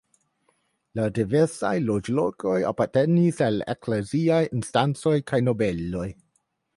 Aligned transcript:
La 0.99 1.03
diversaj 1.17 1.73
loĝlokoj 1.89 2.55
apartenis 2.71 3.41
al 3.49 3.61
ekleziaj 3.77 4.43
instancoj 4.61 5.15
kaj 5.33 5.45
nobeloj. 5.51 6.07